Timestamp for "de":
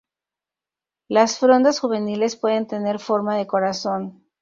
3.37-3.45